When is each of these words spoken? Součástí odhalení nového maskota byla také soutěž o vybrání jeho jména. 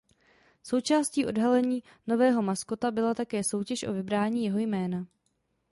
Součástí 0.63 1.25
odhalení 1.25 1.83
nového 2.07 2.41
maskota 2.41 2.91
byla 2.91 3.13
také 3.13 3.43
soutěž 3.43 3.83
o 3.83 3.93
vybrání 3.93 4.45
jeho 4.45 4.57
jména. 4.59 5.07